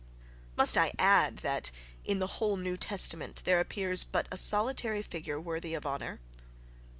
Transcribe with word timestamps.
—Must 0.57 0.79
I 0.79 0.93
add 0.97 1.37
that, 1.45 1.69
in 2.03 2.17
the 2.17 2.25
whole 2.41 2.57
New 2.57 2.75
Testament, 2.75 3.43
there 3.45 3.59
appears 3.59 4.03
but 4.03 4.27
a 4.31 4.35
solitary 4.35 5.03
figure 5.03 5.39
worthy 5.39 5.75
of 5.75 5.85
honour? 5.85 6.19